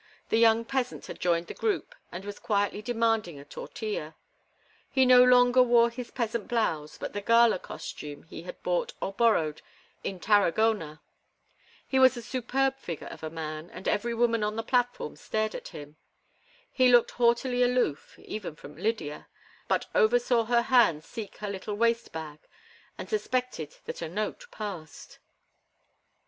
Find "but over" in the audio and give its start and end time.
19.67-20.17